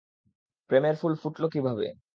[0.69, 1.85] প্রেমের ফুল ফুটলো কীভাবে?